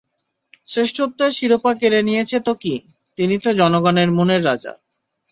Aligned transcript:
শ্রেষ্ঠত্বের 0.65 1.31
শিরোপা 1.31 1.71
কেড়ে 1.73 1.99
নিয়েছে 2.03 2.37
তো 2.39 2.53
কী, 2.53 2.75
তিনি 3.17 3.35
তো 3.43 3.49
জনগণের 3.53 4.09
মনের 4.17 4.41
রাজা। 4.45 4.73